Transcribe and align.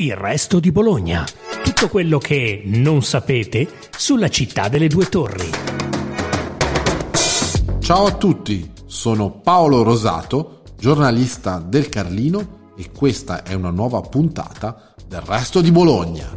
Il 0.00 0.14
resto 0.14 0.60
di 0.60 0.70
Bologna. 0.70 1.26
Tutto 1.64 1.88
quello 1.88 2.18
che 2.18 2.62
non 2.66 3.02
sapete 3.02 3.68
sulla 3.90 4.28
città 4.28 4.68
delle 4.68 4.86
due 4.86 5.06
torri. 5.06 5.50
Ciao 7.80 8.06
a 8.06 8.12
tutti, 8.12 8.70
sono 8.86 9.40
Paolo 9.40 9.82
Rosato, 9.82 10.62
giornalista 10.78 11.58
del 11.58 11.88
Carlino 11.88 12.70
e 12.76 12.92
questa 12.92 13.42
è 13.42 13.54
una 13.54 13.70
nuova 13.70 14.00
puntata 14.02 14.94
del 15.04 15.22
resto 15.22 15.60
di 15.60 15.72
Bologna. 15.72 16.28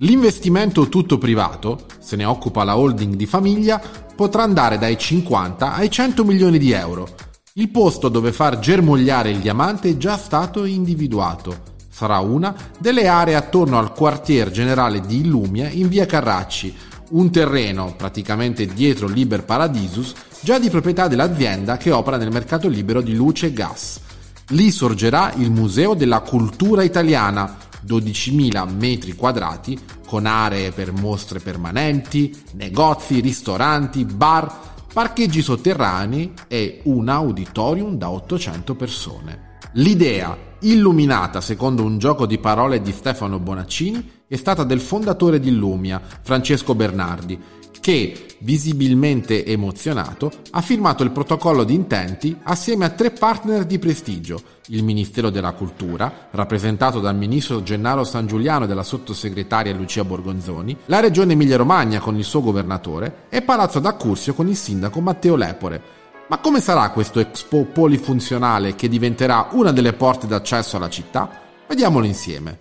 L'investimento 0.00 0.90
tutto 0.90 1.16
privato, 1.16 1.86
se 1.98 2.14
ne 2.16 2.26
occupa 2.26 2.62
la 2.62 2.76
holding 2.76 3.14
di 3.14 3.24
famiglia, 3.24 3.80
potrà 4.14 4.42
andare 4.42 4.76
dai 4.76 4.98
50 4.98 5.72
ai 5.72 5.90
100 5.90 6.24
milioni 6.26 6.58
di 6.58 6.72
euro 6.72 7.32
il 7.56 7.70
posto 7.70 8.08
dove 8.08 8.32
far 8.32 8.58
germogliare 8.58 9.30
il 9.30 9.38
diamante 9.38 9.90
è 9.90 9.96
già 9.96 10.16
stato 10.16 10.64
individuato. 10.64 11.72
Sarà 11.88 12.18
una 12.18 12.52
delle 12.80 13.06
aree 13.06 13.36
attorno 13.36 13.78
al 13.78 13.92
quartier 13.92 14.50
generale 14.50 15.00
di 15.00 15.20
Illumia 15.20 15.68
in 15.68 15.86
via 15.86 16.04
Carracci, 16.04 16.74
un 17.10 17.30
terreno 17.30 17.94
praticamente 17.96 18.66
dietro 18.66 19.06
Liber 19.06 19.44
Paradisus, 19.44 20.14
già 20.40 20.58
di 20.58 20.68
proprietà 20.68 21.06
dell'azienda 21.06 21.76
che 21.76 21.92
opera 21.92 22.16
nel 22.16 22.32
mercato 22.32 22.66
libero 22.66 23.00
di 23.00 23.14
luce 23.14 23.46
e 23.46 23.52
gas. 23.52 24.00
Lì 24.48 24.72
sorgerà 24.72 25.32
il 25.36 25.52
Museo 25.52 25.94
della 25.94 26.22
Cultura 26.22 26.82
Italiana, 26.82 27.56
12.000 27.86 28.68
metri 28.68 29.14
quadrati, 29.14 29.78
con 30.04 30.26
aree 30.26 30.72
per 30.72 30.90
mostre 30.90 31.38
permanenti, 31.38 32.34
negozi, 32.54 33.20
ristoranti, 33.20 34.04
bar, 34.04 34.73
parcheggi 34.94 35.42
sotterranei 35.42 36.32
e 36.46 36.82
un 36.84 37.08
auditorium 37.08 37.96
da 37.96 38.10
800 38.10 38.76
persone. 38.76 39.56
L'idea, 39.72 40.38
illuminata 40.60 41.40
secondo 41.40 41.82
un 41.82 41.98
gioco 41.98 42.26
di 42.26 42.38
parole 42.38 42.80
di 42.80 42.92
Stefano 42.92 43.40
Bonaccini, 43.40 44.22
è 44.28 44.36
stata 44.36 44.62
del 44.62 44.78
fondatore 44.78 45.40
di 45.40 45.48
Illumia, 45.48 46.00
Francesco 46.22 46.76
Bernardi, 46.76 47.36
che, 47.84 48.38
visibilmente 48.38 49.44
emozionato, 49.44 50.32
ha 50.52 50.62
firmato 50.62 51.02
il 51.02 51.10
protocollo 51.10 51.64
di 51.64 51.74
intenti 51.74 52.34
assieme 52.44 52.86
a 52.86 52.88
tre 52.88 53.10
partner 53.10 53.66
di 53.66 53.78
prestigio, 53.78 54.40
il 54.68 54.82
Ministero 54.82 55.28
della 55.28 55.52
Cultura, 55.52 56.28
rappresentato 56.30 56.98
dal 56.98 57.14
ministro 57.14 57.62
Gennaro 57.62 58.02
San 58.04 58.26
Giuliano 58.26 58.64
e 58.64 58.68
dalla 58.68 58.84
sottosegretaria 58.84 59.74
Lucia 59.74 60.02
Borgonzoni, 60.02 60.74
la 60.86 61.00
Regione 61.00 61.34
Emilia-Romagna 61.34 62.00
con 62.00 62.16
il 62.16 62.24
suo 62.24 62.40
governatore 62.40 63.26
e 63.28 63.42
Palazzo 63.42 63.80
d'Accursio 63.80 64.32
con 64.32 64.48
il 64.48 64.56
sindaco 64.56 65.02
Matteo 65.02 65.36
Lepore. 65.36 65.82
Ma 66.30 66.38
come 66.38 66.60
sarà 66.60 66.88
questo 66.88 67.20
Expo 67.20 67.66
polifunzionale 67.66 68.76
che 68.76 68.88
diventerà 68.88 69.48
una 69.50 69.72
delle 69.72 69.92
porte 69.92 70.26
d'accesso 70.26 70.78
alla 70.78 70.88
città? 70.88 71.42
Vediamolo 71.68 72.06
insieme. 72.06 72.56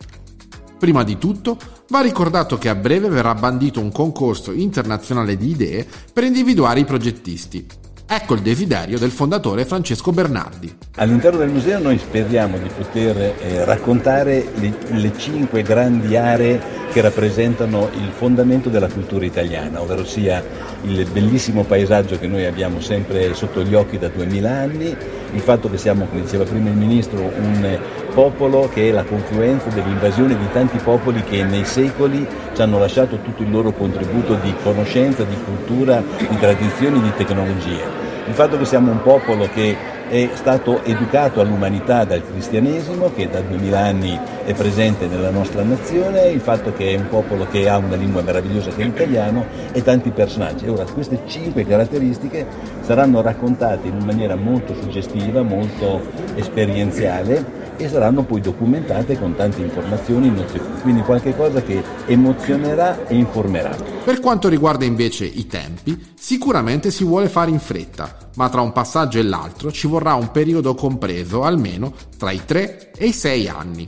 Prima 0.77 1.05
di 1.05 1.17
tutto, 1.17 1.57
va 1.93 2.01
ricordato 2.01 2.57
che 2.57 2.69
a 2.69 2.75
breve 2.75 3.07
verrà 3.07 3.35
bandito 3.35 3.79
un 3.79 3.91
concorso 3.91 4.51
internazionale 4.51 5.37
di 5.37 5.51
idee 5.51 5.85
per 6.11 6.23
individuare 6.23 6.79
i 6.79 6.85
progettisti. 6.85 7.63
Ecco 8.07 8.33
il 8.33 8.41
desiderio 8.41 8.97
del 8.97 9.11
fondatore 9.11 9.63
Francesco 9.63 10.11
Bernardi. 10.11 10.75
All'interno 10.95 11.37
del 11.37 11.49
museo 11.49 11.77
noi 11.77 11.99
speriamo 11.99 12.57
di 12.57 12.67
poter 12.75 13.17
eh, 13.17 13.63
raccontare 13.63 14.43
le, 14.55 14.73
le, 14.87 15.11
cinque 15.15 15.61
grandi 15.61 16.15
aree 16.15 16.59
che 16.91 17.01
rappresentano 17.01 17.89
il 17.93 18.09
fondamento 18.11 18.69
della 18.69 18.89
cultura 18.89 19.25
italiana, 19.25 19.79
ovvero 19.79 20.03
sia 20.03 20.43
il 20.85 21.07
bellissimo 21.11 21.63
paesaggio 21.63 22.17
che 22.17 22.25
noi 22.25 22.45
abbiamo 22.45 22.81
sempre 22.81 23.35
sotto 23.35 23.61
gli 23.61 23.75
occhi 23.75 23.99
da 23.99 24.07
2000 24.07 24.49
anni, 24.49 24.97
il 25.33 25.41
fatto 25.41 25.69
che 25.69 25.77
siamo, 25.77 26.05
come 26.05 26.21
diceva 26.21 26.43
prima 26.43 26.69
il 26.69 26.75
Ministro, 26.75 27.19
un 27.21 27.79
popolo 28.13 28.69
che 28.71 28.89
è 28.89 28.91
la 28.91 29.03
confluenza 29.03 29.69
dell'invasione 29.69 30.37
di 30.37 30.47
tanti 30.51 30.77
popoli 30.77 31.23
che 31.23 31.43
nei 31.43 31.65
secoli 31.65 32.25
ci 32.53 32.61
hanno 32.61 32.77
lasciato 32.77 33.17
tutto 33.17 33.41
il 33.41 33.49
loro 33.49 33.71
contributo 33.71 34.35
di 34.35 34.53
conoscenza, 34.61 35.23
di 35.23 35.37
cultura, 35.43 36.03
di 36.17 36.37
tradizioni, 36.37 37.01
di 37.01 37.11
tecnologie. 37.15 37.81
Il 38.25 38.33
fatto 38.33 38.57
che 38.57 38.65
siamo 38.65 38.91
un 38.91 39.01
popolo 39.01 39.49
che 39.53 39.75
è 40.13 40.29
stato 40.35 40.83
educato 40.83 41.41
all'umanità 41.41 42.03
dal 42.03 42.23
cristianesimo, 42.23 43.11
che 43.15 43.27
da 43.31 43.41
duemila 43.41 43.79
anni 43.79 44.15
è 44.45 44.53
presente 44.53 45.07
nella 45.07 45.31
nostra 45.31 45.63
nazione, 45.63 46.27
il 46.27 46.39
fatto 46.39 46.71
che 46.71 46.93
è 46.93 46.97
un 46.97 47.07
popolo 47.09 47.47
che 47.47 47.67
ha 47.67 47.77
una 47.77 47.95
lingua 47.95 48.21
meravigliosa 48.21 48.69
che 48.69 48.83
è 48.83 48.85
l'italiano 48.85 49.43
e 49.71 49.81
tanti 49.81 50.11
personaggi. 50.11 50.67
Ora, 50.67 50.83
queste 50.83 51.23
cinque 51.25 51.65
caratteristiche 51.65 52.45
saranno 52.81 53.23
raccontate 53.23 53.87
in 53.87 54.03
maniera 54.05 54.35
molto 54.35 54.75
suggestiva, 54.75 55.41
molto 55.41 56.01
esperienziale 56.35 57.61
e 57.77 57.89
saranno 57.89 58.21
poi 58.21 58.39
documentate 58.39 59.17
con 59.17 59.33
tante 59.35 59.61
informazioni, 59.61 60.29
nozioni, 60.29 60.67
quindi 60.83 61.01
qualcosa 61.01 61.63
che 61.63 61.81
emozionerà 62.05 63.07
e 63.07 63.15
informerà. 63.15 63.75
Per 64.03 64.19
quanto 64.19 64.47
riguarda 64.47 64.85
invece 64.85 65.25
i 65.25 65.47
tempi, 65.47 66.11
sicuramente 66.13 66.91
si 66.91 67.03
vuole 67.03 67.29
fare 67.29 67.49
in 67.49 67.59
fretta, 67.59 68.22
ma 68.35 68.49
tra 68.49 68.61
un 68.61 68.71
passaggio 68.71 69.19
e 69.19 69.23
l'altro 69.23 69.71
ci 69.71 69.87
vorrà 69.87 70.13
un 70.13 70.31
periodo 70.31 70.73
compreso 70.75 71.43
almeno 71.43 71.93
tra 72.17 72.31
i 72.31 72.41
3 72.45 72.91
e 72.91 73.07
i 73.07 73.13
6 73.13 73.47
anni. 73.47 73.87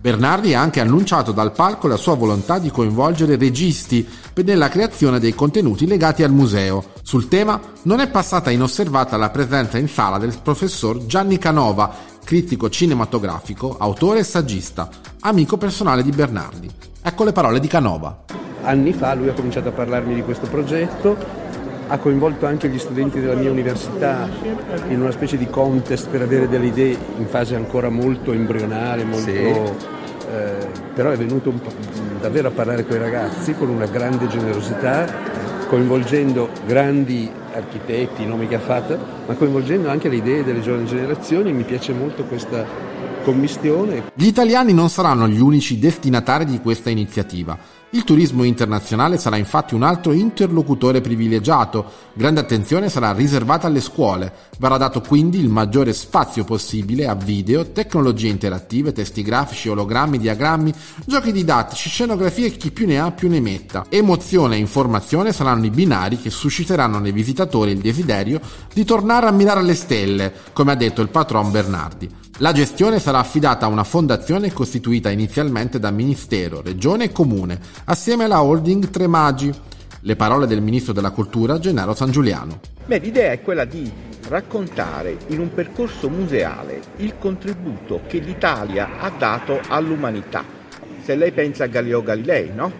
Bernardi 0.00 0.54
ha 0.54 0.62
anche 0.62 0.80
annunciato 0.80 1.30
dal 1.30 1.52
palco 1.52 1.86
la 1.86 1.98
sua 1.98 2.14
volontà 2.14 2.58
di 2.58 2.70
coinvolgere 2.70 3.36
registi 3.36 4.08
nella 4.42 4.70
creazione 4.70 5.20
dei 5.20 5.34
contenuti 5.34 5.86
legati 5.86 6.22
al 6.22 6.32
museo. 6.32 6.92
Sul 7.02 7.28
tema 7.28 7.60
non 7.82 8.00
è 8.00 8.08
passata 8.08 8.50
inosservata 8.50 9.18
la 9.18 9.28
presenza 9.28 9.76
in 9.76 9.88
sala 9.88 10.16
del 10.16 10.38
professor 10.42 11.04
Gianni 11.04 11.36
Canova, 11.36 11.94
critico 12.24 12.70
cinematografico, 12.70 13.76
autore 13.78 14.20
e 14.20 14.24
saggista, 14.24 14.88
amico 15.20 15.58
personale 15.58 16.02
di 16.02 16.10
Bernardi. 16.10 16.70
Ecco 17.02 17.24
le 17.24 17.32
parole 17.32 17.60
di 17.60 17.68
Canova. 17.68 18.24
Anni 18.62 18.94
fa 18.94 19.12
lui 19.12 19.28
ha 19.28 19.34
cominciato 19.34 19.68
a 19.68 19.72
parlarmi 19.72 20.14
di 20.14 20.22
questo 20.22 20.46
progetto, 20.46 21.18
ha 21.90 21.98
coinvolto 21.98 22.46
anche 22.46 22.68
gli 22.68 22.78
studenti 22.78 23.20
della 23.20 23.34
mia 23.34 23.50
università 23.50 24.28
in 24.88 25.00
una 25.00 25.10
specie 25.10 25.36
di 25.36 25.48
contest 25.48 26.08
per 26.08 26.22
avere 26.22 26.48
delle 26.48 26.66
idee 26.66 26.96
in 27.18 27.26
fase 27.26 27.56
ancora 27.56 27.88
molto 27.88 28.32
embrionale, 28.32 29.02
molto, 29.02 29.30
sì. 29.30 29.36
eh, 29.36 30.68
però 30.94 31.10
è 31.10 31.16
venuto 31.16 31.52
davvero 32.20 32.48
a 32.48 32.50
parlare 32.52 32.86
con 32.86 32.94
i 32.94 33.00
ragazzi 33.00 33.54
con 33.54 33.68
una 33.68 33.86
grande 33.86 34.28
generosità 34.28 35.58
coinvolgendo 35.66 36.48
grandi 36.64 37.30
architetti, 37.52 38.22
i 38.22 38.26
nomi 38.26 38.46
che 38.46 38.56
ha 38.56 38.60
fatto, 38.60 38.96
ma 39.26 39.34
coinvolgendo 39.34 39.88
anche 39.88 40.08
le 40.08 40.16
idee 40.16 40.44
delle 40.44 40.60
giovani 40.60 40.86
generazioni. 40.86 41.52
Mi 41.52 41.62
piace 41.64 41.92
molto 41.92 42.24
questa 42.24 42.64
commistione. 43.22 44.10
Gli 44.14 44.26
italiani 44.26 44.72
non 44.72 44.88
saranno 44.88 45.28
gli 45.28 45.40
unici 45.40 45.78
destinatari 45.78 46.44
di 46.44 46.60
questa 46.60 46.90
iniziativa. 46.90 47.79
Il 47.92 48.04
turismo 48.04 48.44
internazionale 48.44 49.18
sarà 49.18 49.36
infatti 49.36 49.74
un 49.74 49.82
altro 49.82 50.12
interlocutore 50.12 51.00
privilegiato. 51.00 51.84
Grande 52.12 52.38
attenzione 52.38 52.88
sarà 52.88 53.12
riservata 53.12 53.66
alle 53.66 53.80
scuole. 53.80 54.32
Verrà 54.60 54.76
dato 54.76 55.00
quindi 55.00 55.40
il 55.40 55.48
maggiore 55.48 55.92
spazio 55.92 56.44
possibile 56.44 57.08
a 57.08 57.16
video, 57.16 57.72
tecnologie 57.72 58.28
interattive, 58.28 58.92
testi 58.92 59.22
grafici, 59.22 59.68
ologrammi, 59.70 60.18
diagrammi, 60.18 60.72
giochi 61.04 61.32
didattici, 61.32 61.88
scenografie 61.88 62.46
e 62.46 62.56
chi 62.56 62.70
più 62.70 62.86
ne 62.86 63.00
ha 63.00 63.10
più 63.10 63.28
ne 63.28 63.40
metta. 63.40 63.86
Emozione 63.88 64.54
e 64.54 64.60
informazione 64.60 65.32
saranno 65.32 65.66
i 65.66 65.70
binari 65.70 66.20
che 66.20 66.30
susciteranno 66.30 67.00
nei 67.00 67.10
visitatori 67.10 67.72
il 67.72 67.80
desiderio 67.80 68.40
di 68.72 68.84
tornare 68.84 69.26
a 69.26 69.32
mirare 69.32 69.58
alle 69.58 69.74
stelle, 69.74 70.32
come 70.52 70.70
ha 70.70 70.76
detto 70.76 71.02
il 71.02 71.08
patron 71.08 71.50
Bernardi. 71.50 72.08
La 72.42 72.52
gestione 72.52 72.98
sarà 73.00 73.18
affidata 73.18 73.66
a 73.66 73.68
una 73.68 73.84
fondazione 73.84 74.50
costituita 74.50 75.10
inizialmente 75.10 75.78
da 75.78 75.90
Ministero, 75.90 76.62
Regione 76.62 77.04
e 77.04 77.12
Comune, 77.12 77.60
assieme 77.84 78.24
alla 78.24 78.42
holding 78.42 78.90
Tre 78.90 79.06
Magi. 79.06 79.52
Le 80.02 80.16
parole 80.16 80.46
del 80.46 80.62
Ministro 80.62 80.92
della 80.92 81.10
Cultura 81.10 81.58
Gennaro 81.58 81.94
San 81.94 82.10
Giuliano. 82.10 82.60
Beh, 82.86 82.98
l'idea 82.98 83.32
è 83.32 83.42
quella 83.42 83.64
di 83.64 83.90
raccontare 84.28 85.16
in 85.28 85.40
un 85.40 85.52
percorso 85.52 86.08
museale 86.08 86.80
il 86.96 87.18
contributo 87.18 88.00
che 88.06 88.18
l'Italia 88.18 88.98
ha 88.98 89.10
dato 89.10 89.60
all'umanità. 89.68 90.44
Se 91.02 91.14
lei 91.14 91.32
pensa 91.32 91.64
a 91.64 91.66
Galileo 91.66 92.02
Galilei, 92.02 92.50
no? 92.54 92.72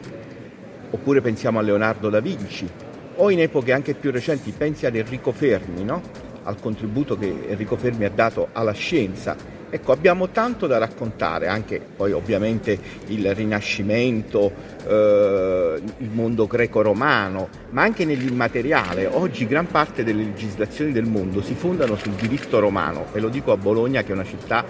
Oppure 0.90 1.20
pensiamo 1.20 1.58
a 1.58 1.62
Leonardo 1.62 2.08
da 2.08 2.20
Vinci, 2.20 2.68
o 3.16 3.30
in 3.30 3.40
epoche 3.40 3.72
anche 3.72 3.94
più 3.94 4.10
recenti 4.10 4.52
pensi 4.56 4.86
ad 4.86 4.96
Enrico 4.96 5.32
Fermi, 5.32 5.84
no? 5.84 6.28
al 6.44 6.58
contributo 6.60 7.16
che 7.16 7.48
Enrico 7.48 7.76
Fermi 7.76 8.04
ha 8.04 8.10
dato 8.10 8.48
alla 8.52 8.72
scienza. 8.72 9.36
Ecco, 9.70 9.92
abbiamo 9.92 10.30
tanto 10.30 10.66
da 10.66 10.78
raccontare, 10.78 11.46
anche 11.46 11.80
poi 11.96 12.10
ovviamente 12.12 12.78
il 13.06 13.32
Rinascimento, 13.34 14.52
eh, 14.86 15.80
il 15.98 16.10
mondo 16.10 16.46
greco-romano, 16.48 17.48
ma 17.70 17.82
anche 17.82 18.04
nell'immateriale. 18.04 19.06
Oggi 19.06 19.46
gran 19.46 19.68
parte 19.68 20.02
delle 20.02 20.24
legislazioni 20.24 20.90
del 20.90 21.06
mondo 21.06 21.40
si 21.40 21.54
fondano 21.54 21.96
sul 21.96 22.12
diritto 22.14 22.58
romano 22.58 23.06
e 23.12 23.20
lo 23.20 23.28
dico 23.28 23.52
a 23.52 23.56
Bologna 23.56 24.02
che 24.02 24.10
è 24.10 24.14
una 24.14 24.24
città 24.24 24.64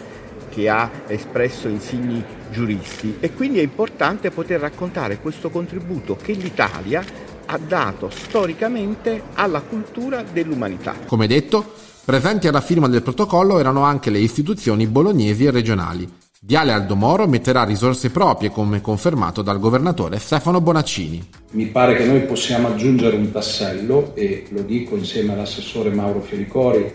che 0.51 0.69
ha 0.69 0.91
espresso 1.07 1.69
insigni 1.69 2.23
giuristi 2.51 3.17
e 3.21 3.33
quindi 3.33 3.61
è 3.61 3.63
importante 3.63 4.31
poter 4.31 4.61
raccontare 4.61 5.19
questo 5.19 5.49
contributo 5.49 6.17
che 6.17 6.33
l'Italia 6.33 7.03
ha 7.47 7.59
dato 7.59 8.11
storicamente 8.11 9.23
alla 9.35 9.61
cultura 9.61 10.23
dell'umanità. 10.23 10.95
Come 11.07 11.27
detto, 11.27 11.73
Presenti 12.05 12.49
alla 12.49 12.61
firma 12.61 12.89
del 12.89 13.03
protocollo 13.03 13.59
erano 13.59 13.83
anche 13.83 14.11
le 14.11 14.19
istituzioni 14.19 14.87
bolognesi 14.87 15.45
e 15.45 15.51
regionali. 15.51 16.11
Viale 16.43 16.73
Aldomoro 16.73 17.29
metterà 17.29 17.65
risorse 17.65 18.11
proprie 18.11 18.51
come 18.51 18.81
confermato 18.81 19.43
dal 19.43 19.61
governatore 19.61 20.19
Stefano 20.19 20.63
Bonaccini. 20.63 21.29
Mi 21.51 21.67
pare 21.67 21.97
che 21.97 22.07
noi 22.07 22.23
possiamo 22.23 22.69
aggiungere 22.69 23.17
un 23.17 23.31
tassello 23.31 24.15
e 24.15 24.47
lo 24.49 24.63
dico 24.63 24.97
insieme 24.97 25.35
all'assessore 25.35 25.91
Mauro 25.91 26.23
Fioricori, 26.23 26.91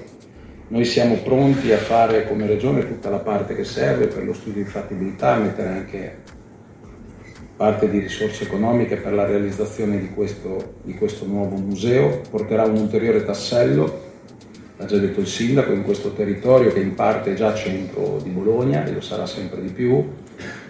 noi 0.70 0.84
siamo 0.84 1.18
pronti 1.18 1.72
a 1.72 1.78
fare 1.78 2.28
come 2.28 2.48
regione 2.48 2.88
tutta 2.88 3.12
la 3.12 3.20
parte 3.20 3.56
che 3.56 3.64
serve 3.64 4.08
per 4.08 4.26
lo 4.26 4.34
studio 4.34 4.64
di 4.64 4.70
fattibilità, 4.70 5.36
mettere 5.36 5.70
anche 5.70 6.24
parte 7.56 7.88
di 7.88 8.00
risorse 8.00 8.46
economiche 8.46 8.98
per 8.98 9.14
la 9.14 9.26
realizzazione 9.26 10.00
di 10.00 10.10
questo, 10.10 10.78
di 10.82 10.96
questo 10.96 11.28
nuovo 11.28 11.56
museo, 11.58 12.22
porterà 12.32 12.64
un 12.64 12.78
ulteriore 12.78 13.24
tassello, 13.24 14.14
l'ha 14.78 14.86
già 14.86 14.98
detto 14.98 15.20
il 15.20 15.28
sindaco, 15.28 15.72
in 15.72 15.84
questo 15.84 16.12
territorio 16.12 16.72
che 16.74 16.80
in 16.80 16.96
parte 16.96 17.32
è 17.32 17.36
già 17.36 17.54
centro 17.54 18.20
di 18.22 18.30
Bologna 18.30 18.86
e 18.86 18.94
lo 18.94 19.02
sarà 19.02 19.26
sempre 19.26 19.62
di 19.62 19.70
più, 19.70 20.04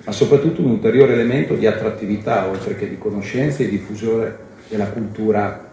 ma 0.03 0.11
soprattutto 0.11 0.61
un 0.61 0.71
ulteriore 0.71 1.13
elemento 1.13 1.55
di 1.55 1.65
attrattività 1.65 2.47
oltre 2.47 2.75
che 2.75 2.87
di 2.87 2.97
conoscenza 2.97 3.63
e 3.63 3.69
diffusione 3.69 4.43
della 4.69 4.87
cultura 4.87 5.71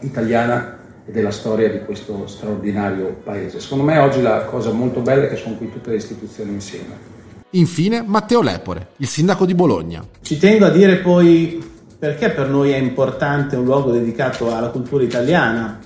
italiana 0.00 0.78
e 1.04 1.12
della 1.12 1.30
storia 1.30 1.68
di 1.70 1.80
questo 1.84 2.26
straordinario 2.26 3.16
paese. 3.22 3.60
Secondo 3.60 3.84
me 3.84 3.98
oggi 3.98 4.22
la 4.22 4.44
cosa 4.44 4.70
molto 4.72 5.00
bella 5.00 5.24
è 5.24 5.28
che 5.28 5.36
sono 5.36 5.56
qui 5.56 5.70
tutte 5.70 5.90
le 5.90 5.96
istituzioni 5.96 6.52
insieme. 6.52 7.14
Infine 7.50 8.02
Matteo 8.04 8.42
Lepore, 8.42 8.88
il 8.98 9.06
sindaco 9.06 9.46
di 9.46 9.54
Bologna. 9.54 10.04
Ci 10.20 10.36
tengo 10.38 10.66
a 10.66 10.70
dire 10.70 10.96
poi 10.96 11.74
perché 11.98 12.30
per 12.30 12.48
noi 12.48 12.70
è 12.70 12.76
importante 12.76 13.56
un 13.56 13.64
luogo 13.64 13.90
dedicato 13.90 14.54
alla 14.54 14.68
cultura 14.68 15.02
italiana 15.02 15.78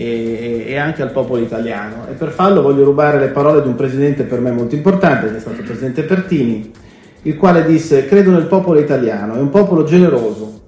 e, 0.00 0.64
e, 0.66 0.78
anche 0.78 1.02
al 1.02 1.12
popolo 1.12 1.42
italiano. 1.42 2.06
E 2.08 2.14
per 2.14 2.30
farlo 2.30 2.62
voglio 2.62 2.84
rubare 2.84 3.18
le 3.18 3.28
parole 3.28 3.60
di 3.60 3.68
un 3.68 3.74
presidente 3.74 4.22
per 4.22 4.40
me 4.40 4.50
molto 4.50 4.74
importante, 4.74 5.30
che 5.30 5.36
è 5.36 5.40
stato 5.40 5.60
il 5.60 5.66
presidente 5.66 6.04
Pertini, 6.04 6.70
il 7.22 7.36
quale 7.36 7.66
disse: 7.66 8.06
Credo 8.06 8.30
nel 8.30 8.46
popolo 8.46 8.80
italiano, 8.80 9.34
è 9.34 9.38
un 9.38 9.50
popolo 9.50 9.84
generoso, 9.84 10.60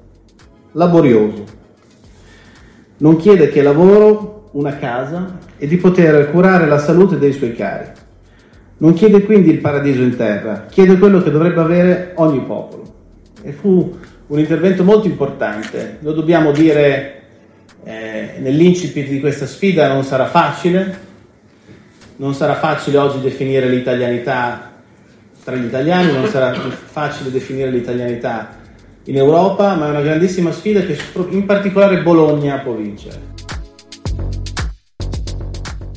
laborioso. 0.73 1.45
Non 2.99 3.17
chiede 3.17 3.49
che 3.49 3.63
lavoro, 3.63 4.51
una 4.53 4.77
casa 4.77 5.39
e 5.57 5.67
di 5.67 5.79
poter 5.79 6.31
curare 6.31 6.67
la 6.67 6.79
salute 6.79 7.19
dei 7.19 7.33
suoi 7.33 7.55
cari. 7.55 7.87
Non 8.79 8.93
chiede 8.93 9.23
quindi 9.23 9.51
il 9.51 9.61
paradiso 9.61 10.03
in 10.03 10.15
terra, 10.15 10.67
chiede 10.69 10.99
quello 10.99 11.23
che 11.23 11.31
dovrebbe 11.31 11.61
avere 11.61 12.13
ogni 12.17 12.41
popolo. 12.41 12.83
E 13.43 13.53
fu 13.53 13.97
un 14.27 14.39
intervento 14.39 14.85
molto 14.85 15.07
importante, 15.07 15.97
lo 16.01 16.13
dobbiamo 16.13 16.53
dire 16.53 17.22
eh, 17.85 18.35
nell'incipit 18.39 19.09
di 19.09 19.21
questa 19.21 19.47
sfida, 19.47 19.93
non 19.93 20.05
sarà 20.05 20.27
facile, 20.27 21.11
non 22.17 22.35
sarà 22.35 22.57
facile 22.57 22.99
oggi 22.99 23.21
definire 23.21 23.69
l'italianità 23.69 24.71
tra 25.45 25.57
gli 25.57 25.65
italiani, 25.65 26.13
non 26.13 26.29
sarà 26.29 26.55
facile 26.55 27.31
definire 27.31 27.71
l'italianità 27.71 28.61
in 29.05 29.17
Europa, 29.17 29.75
ma 29.75 29.87
è 29.87 29.91
una 29.91 30.03
grandissima 30.03 30.53
sfida 30.53 30.81
che 30.83 30.97
in 31.31 31.45
particolare 31.45 32.03
Bologna 32.03 32.59
può 32.59 32.75
vincere. 32.75 33.31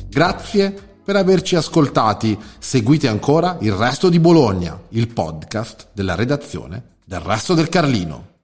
Grazie 0.08 0.74
per 1.04 1.14
averci 1.14 1.54
ascoltati. 1.54 2.36
Seguite 2.58 3.06
ancora 3.06 3.58
il 3.60 3.72
resto 3.72 4.08
di 4.08 4.18
Bologna, 4.18 4.80
il 4.90 5.06
podcast 5.08 5.88
della 5.92 6.16
redazione 6.16 6.94
del 7.04 7.20
resto 7.20 7.54
del 7.54 7.68
Carlino. 7.68 8.35